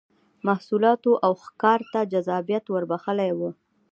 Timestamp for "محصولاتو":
0.47-1.11